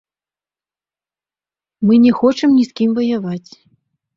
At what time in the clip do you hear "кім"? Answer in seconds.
2.81-2.91